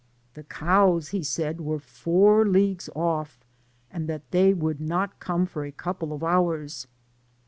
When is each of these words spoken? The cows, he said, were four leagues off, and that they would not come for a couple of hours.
The 0.33 0.41
cows, 0.43 1.09
he 1.09 1.21
said, 1.21 1.61
were 1.61 1.77
four 1.77 2.43
leagues 2.43 2.89
off, 2.95 3.45
and 3.91 4.09
that 4.09 4.31
they 4.31 4.51
would 4.51 4.81
not 4.81 5.19
come 5.19 5.45
for 5.45 5.63
a 5.63 5.71
couple 5.71 6.11
of 6.11 6.23
hours. 6.23 6.87